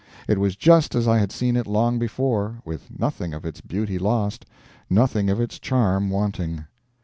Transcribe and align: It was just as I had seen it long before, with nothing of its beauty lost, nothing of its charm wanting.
It 0.27 0.39
was 0.39 0.55
just 0.55 0.95
as 0.95 1.07
I 1.07 1.19
had 1.19 1.31
seen 1.31 1.55
it 1.55 1.67
long 1.67 1.99
before, 1.99 2.59
with 2.65 2.89
nothing 2.99 3.35
of 3.35 3.45
its 3.45 3.61
beauty 3.61 3.99
lost, 3.99 4.47
nothing 4.89 5.29
of 5.29 5.39
its 5.39 5.59
charm 5.59 6.09
wanting. 6.09 6.65